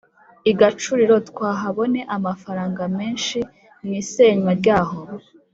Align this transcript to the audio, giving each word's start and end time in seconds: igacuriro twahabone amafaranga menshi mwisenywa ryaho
igacuriro 0.51 1.15
twahabone 1.29 1.99
amafaranga 2.17 2.83
menshi 2.97 3.37
mwisenywa 3.83 4.51
ryaho 4.59 4.97